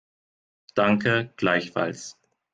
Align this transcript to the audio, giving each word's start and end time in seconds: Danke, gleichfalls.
Danke, 0.73 1.31
gleichfalls. 1.37 2.17